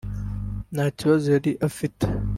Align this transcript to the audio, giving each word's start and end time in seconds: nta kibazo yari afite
nta 0.73 0.85
kibazo 0.97 1.25
yari 1.35 1.51
afite 1.67 2.05